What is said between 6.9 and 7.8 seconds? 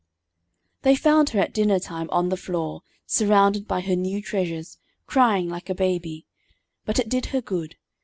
it did her good.